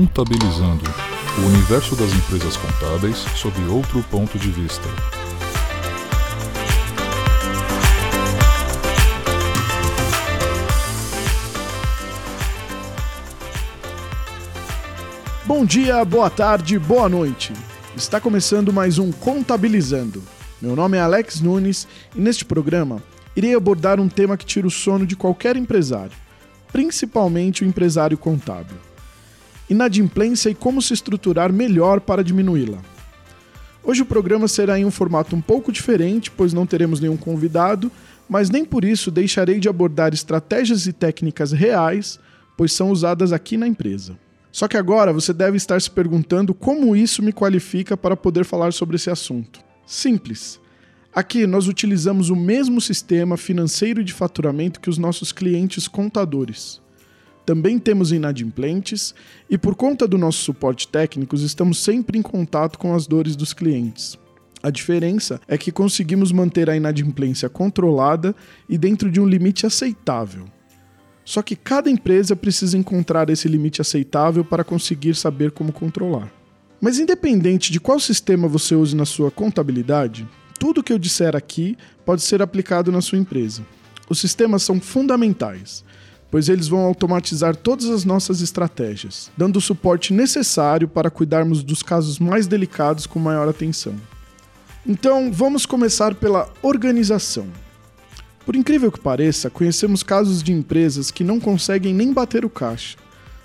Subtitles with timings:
[0.00, 0.82] Contabilizando
[1.36, 4.88] o universo das empresas contábeis sob outro ponto de vista.
[15.44, 17.52] Bom dia, boa tarde, boa noite.
[17.94, 20.22] Está começando mais um Contabilizando.
[20.62, 23.02] Meu nome é Alex Nunes e neste programa
[23.36, 26.16] irei abordar um tema que tira o sono de qualquer empresário,
[26.72, 28.78] principalmente o empresário contábil.
[29.70, 32.78] Inadimplência e como se estruturar melhor para diminuí-la.
[33.82, 37.90] Hoje o programa será em um formato um pouco diferente, pois não teremos nenhum convidado,
[38.28, 42.18] mas nem por isso deixarei de abordar estratégias e técnicas reais,
[42.56, 44.18] pois são usadas aqui na empresa.
[44.52, 48.72] Só que agora você deve estar se perguntando como isso me qualifica para poder falar
[48.72, 49.60] sobre esse assunto.
[49.86, 50.60] Simples.
[51.14, 56.80] Aqui nós utilizamos o mesmo sistema financeiro de faturamento que os nossos clientes contadores.
[57.50, 59.12] Também temos inadimplentes
[59.50, 63.52] e, por conta do nosso suporte técnico, estamos sempre em contato com as dores dos
[63.52, 64.16] clientes.
[64.62, 68.36] A diferença é que conseguimos manter a inadimplência controlada
[68.68, 70.44] e dentro de um limite aceitável.
[71.24, 76.32] Só que cada empresa precisa encontrar esse limite aceitável para conseguir saber como controlar.
[76.80, 80.24] Mas independente de qual sistema você use na sua contabilidade,
[80.56, 83.66] tudo que eu disser aqui pode ser aplicado na sua empresa.
[84.08, 85.84] Os sistemas são fundamentais,
[86.30, 91.82] pois eles vão automatizar todas as nossas estratégias, dando o suporte necessário para cuidarmos dos
[91.82, 93.94] casos mais delicados com maior atenção.
[94.86, 97.48] Então, vamos começar pela organização.
[98.46, 102.96] Por incrível que pareça, conhecemos casos de empresas que não conseguem nem bater o caixa.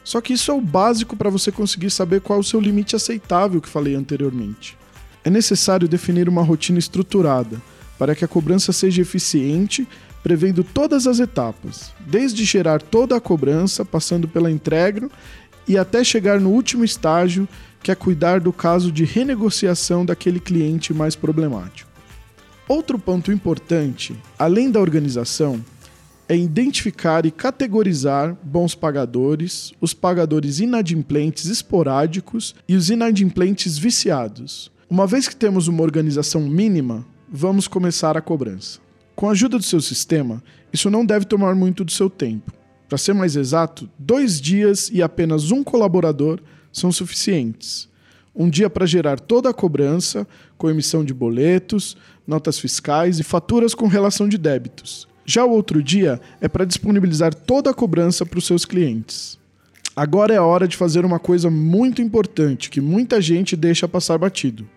[0.03, 2.95] Só que isso é o básico para você conseguir saber qual é o seu limite
[2.95, 4.77] aceitável que falei anteriormente.
[5.23, 7.59] É necessário definir uma rotina estruturada
[7.97, 9.87] para que a cobrança seja eficiente,
[10.25, 15.07] prevendo todas as etapas, desde gerar toda a cobrança, passando pela entrega
[15.67, 17.47] e até chegar no último estágio,
[17.83, 21.91] que é cuidar do caso de renegociação daquele cliente mais problemático.
[22.67, 25.63] Outro ponto importante, além da organização,
[26.27, 34.71] é identificar e categorizar bons pagadores, os pagadores inadimplentes esporádicos e os inadimplentes viciados.
[34.89, 38.83] Uma vez que temos uma organização mínima, vamos começar a cobrança.
[39.15, 40.43] Com a ajuda do seu sistema,
[40.73, 42.51] isso não deve tomar muito do seu tempo.
[42.87, 46.39] Para ser mais exato, dois dias e apenas um colaborador
[46.71, 47.89] são suficientes
[48.35, 50.27] um dia para gerar toda a cobrança,
[50.57, 51.95] com emissão de boletos,
[52.27, 55.07] notas fiscais e faturas com relação de débitos.
[55.25, 59.39] Já o outro dia é para disponibilizar toda a cobrança para os seus clientes.
[59.95, 64.17] Agora é a hora de fazer uma coisa muito importante que muita gente deixa passar
[64.17, 64.67] batido: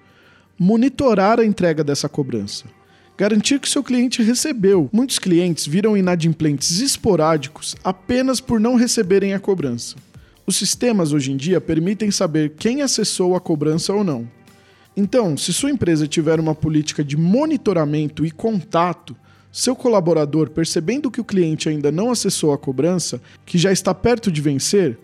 [0.59, 2.66] monitorar a entrega dessa cobrança.
[3.19, 4.89] Garantir que seu cliente recebeu.
[4.93, 9.97] Muitos clientes viram inadimplentes esporádicos apenas por não receberem a cobrança.
[10.47, 14.31] Os sistemas hoje em dia permitem saber quem acessou a cobrança ou não.
[14.97, 19.17] Então, se sua empresa tiver uma política de monitoramento e contato,
[19.50, 24.31] seu colaborador, percebendo que o cliente ainda não acessou a cobrança, que já está perto
[24.31, 24.97] de vencer,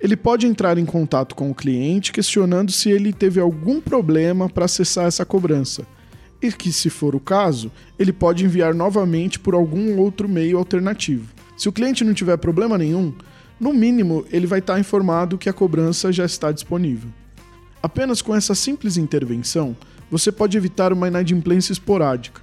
[0.00, 4.66] ele pode entrar em contato com o cliente questionando se ele teve algum problema para
[4.66, 5.84] acessar essa cobrança.
[6.40, 11.32] E que, se for o caso, ele pode enviar novamente por algum outro meio alternativo.
[11.56, 13.12] Se o cliente não tiver problema nenhum,
[13.58, 17.10] no mínimo, ele vai estar informado que a cobrança já está disponível.
[17.82, 19.76] Apenas com essa simples intervenção,
[20.10, 22.40] você pode evitar uma inadimplência esporádica.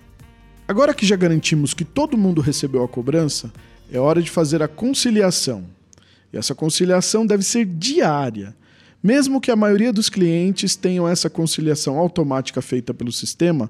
[0.67, 3.51] Agora que já garantimos que todo mundo recebeu a cobrança,
[3.91, 5.63] é hora de fazer a conciliação.
[6.33, 8.55] E essa conciliação deve ser diária.
[9.05, 13.69] Mesmo que a maioria dos clientes tenham essa conciliação automática feita pelo sistema,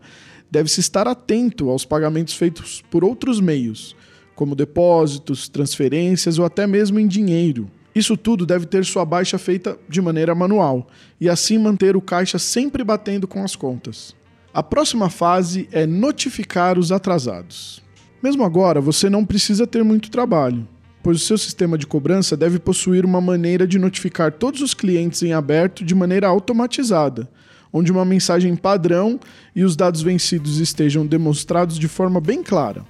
[0.49, 3.97] deve-se estar atento aos pagamentos feitos por outros meios,
[4.33, 7.69] como depósitos, transferências ou até mesmo em dinheiro.
[7.93, 10.87] Isso tudo deve ter sua baixa feita de maneira manual
[11.19, 14.15] e assim manter o caixa sempre batendo com as contas.
[14.53, 17.83] A próxima fase é notificar os atrasados.
[18.23, 20.65] Mesmo agora, você não precisa ter muito trabalho,
[21.05, 25.21] pois o seu sistema de cobrança deve possuir uma maneira de notificar todos os clientes
[25.21, 27.29] em aberto de maneira automatizada,
[27.71, 29.19] onde uma mensagem padrão
[29.55, 32.83] e os dados vencidos estejam demonstrados de forma bem clara.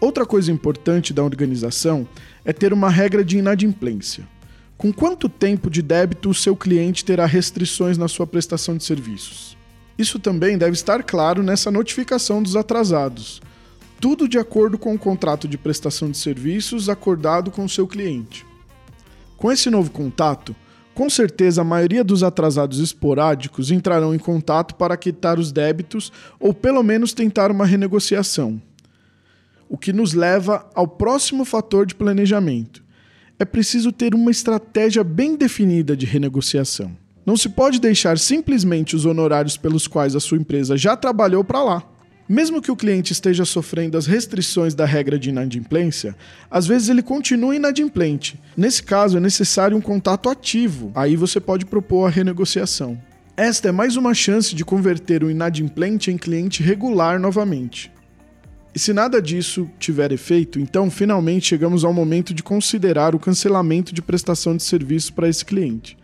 [0.00, 2.04] Outra coisa importante da organização
[2.44, 4.26] é ter uma regra de inadimplência.
[4.76, 9.56] Com quanto tempo de débito o seu cliente terá restrições na sua prestação de serviços?
[9.96, 13.40] Isso também deve estar claro nessa notificação dos atrasados.
[14.02, 18.44] Tudo de acordo com o contrato de prestação de serviços acordado com o seu cliente.
[19.38, 20.54] Com esse novo contato,
[20.94, 26.52] com certeza a maioria dos atrasados esporádicos entrarão em contato para quitar os débitos ou
[26.52, 28.60] pelo menos tentar uma renegociação
[29.72, 32.84] o que nos leva ao próximo fator de planejamento.
[33.38, 36.94] é preciso ter uma estratégia bem definida de renegociação.
[37.24, 41.64] Não se pode deixar simplesmente os honorários pelos quais a sua empresa já trabalhou para
[41.64, 41.91] lá.
[42.32, 46.16] Mesmo que o cliente esteja sofrendo as restrições da regra de inadimplência,
[46.50, 48.40] às vezes ele continua inadimplente.
[48.56, 50.90] Nesse caso, é necessário um contato ativo.
[50.94, 52.98] Aí você pode propor a renegociação.
[53.36, 57.92] Esta é mais uma chance de converter o inadimplente em cliente regular novamente.
[58.74, 63.92] E se nada disso tiver efeito, então finalmente chegamos ao momento de considerar o cancelamento
[63.92, 65.98] de prestação de serviço para esse cliente.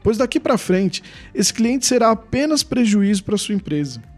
[0.00, 1.02] Pois daqui para frente,
[1.34, 4.11] esse cliente será apenas prejuízo para sua empresa.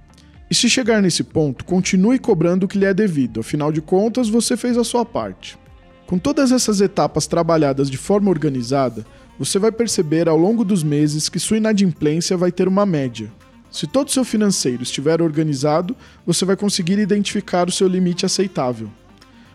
[0.55, 4.29] E se chegar nesse ponto, continue cobrando o que lhe é devido, afinal de contas,
[4.29, 5.59] você fez a sua parte.
[6.07, 9.05] Com todas essas etapas trabalhadas de forma organizada,
[9.37, 13.33] você vai perceber ao longo dos meses que sua inadimplência vai ter uma média,
[13.69, 18.89] se todo o seu financeiro estiver organizado, você vai conseguir identificar o seu limite aceitável.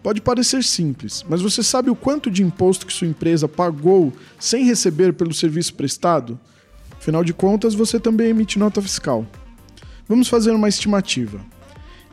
[0.04, 4.66] Pode parecer simples, mas você sabe o quanto de imposto que sua empresa pagou sem
[4.66, 6.38] receber pelo serviço prestado?
[6.92, 9.26] Afinal de contas, você também emite nota fiscal.
[10.10, 11.40] Vamos fazer uma estimativa.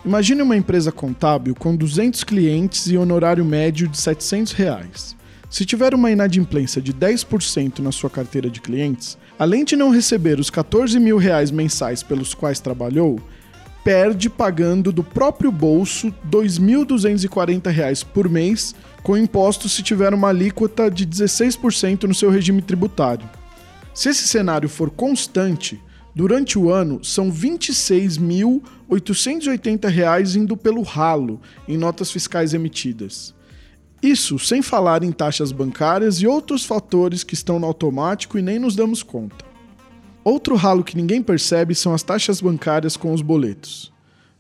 [0.05, 5.17] Imagine uma empresa contábil com 200 clientes e honorário médio de 700 reais.
[5.49, 10.39] Se tiver uma inadimplência de 10% na sua carteira de clientes, além de não receber
[10.39, 13.19] os 14 mil reais mensais pelos quais trabalhou,
[13.83, 20.91] perde pagando do próprio bolso R$ 2.240 por mês, com imposto se tiver uma alíquota
[20.91, 23.27] de 16% no seu regime tributário.
[23.95, 25.81] Se esse cenário for constante,
[26.17, 33.35] durante o ano são R$ 26.880 indo pelo ralo em notas fiscais emitidas.
[34.03, 38.59] Isso sem falar em taxas bancárias e outros fatores que estão no automático e nem
[38.59, 39.45] nos damos conta.
[40.25, 43.93] Outro ralo que ninguém percebe são as taxas bancárias com os boletos.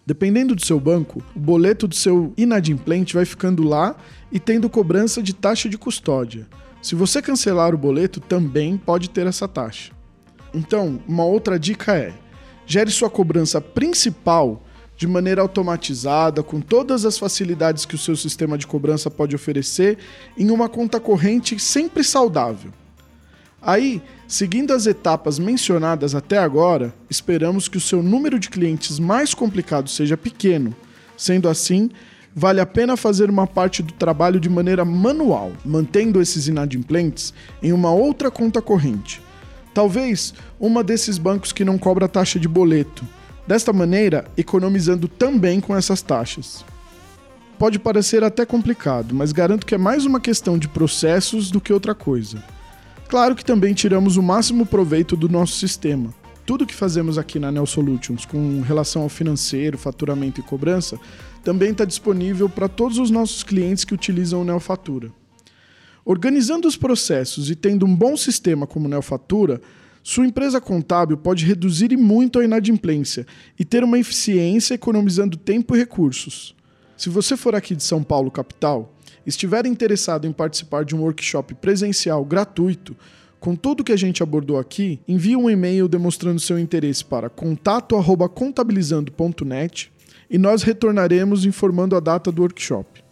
[0.06, 3.94] Dependendo do seu banco, o boleto do seu inadimplente vai ficando lá
[4.32, 6.48] e tendo cobrança de taxa de custódia.
[6.80, 9.94] Se você cancelar o boleto, também pode ter essa taxa.
[10.56, 12.14] Então, uma outra dica é:
[12.66, 14.62] gere sua cobrança principal
[14.96, 19.98] de maneira automatizada, com todas as facilidades que o seu sistema de cobrança pode oferecer,
[20.38, 22.72] em uma conta corrente sempre saudável.
[23.60, 29.34] Aí, seguindo as etapas mencionadas até agora, esperamos que o seu número de clientes mais
[29.34, 30.74] complicado seja pequeno.
[31.18, 31.90] Sendo assim,
[32.34, 37.72] vale a pena fazer uma parte do trabalho de maneira manual, mantendo esses inadimplentes em
[37.72, 39.25] uma outra conta corrente.
[39.76, 43.04] Talvez uma desses bancos que não cobra taxa de boleto,
[43.46, 46.64] Desta maneira, economizando também com essas taxas.
[47.58, 51.74] Pode parecer até complicado, mas garanto que é mais uma questão de processos do que
[51.74, 52.42] outra coisa.
[53.06, 56.12] Claro que também tiramos o máximo proveito do nosso sistema.
[56.46, 60.98] Tudo que fazemos aqui na Neo Solutions com relação ao financeiro, faturamento e cobrança
[61.44, 65.12] também está disponível para todos os nossos clientes que utilizam o Neofatura.
[66.08, 69.60] Organizando os processos e tendo um bom sistema como Neofatura,
[70.04, 73.26] sua empresa contábil pode reduzir e muito a inadimplência
[73.58, 76.54] e ter uma eficiência economizando tempo e recursos.
[76.96, 78.94] Se você for aqui de São Paulo, capital,
[79.26, 82.96] estiver interessado em participar de um workshop presencial gratuito,
[83.40, 89.90] com tudo que a gente abordou aqui, envie um e-mail demonstrando seu interesse para contato@contabilizando.net
[90.30, 93.02] e nós retornaremos informando a data do workshop.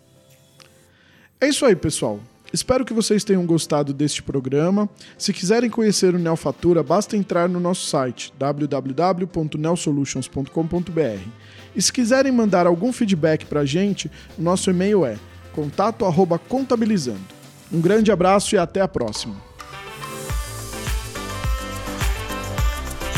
[1.41, 2.21] É isso aí, pessoal.
[2.55, 4.89] Espero que vocês tenham gostado deste programa.
[5.19, 11.29] Se quiserem conhecer o Neofatura, basta entrar no nosso site www.neosolutions.com.br.
[11.75, 14.09] E se quiserem mandar algum feedback para a gente,
[14.39, 15.17] o nosso e-mail é
[15.53, 17.35] contato@contabilizando.
[17.73, 19.35] Um grande abraço e até a próxima.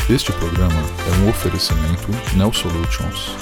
[0.09, 3.37] Este programa é um oferecimento Neo Solutions.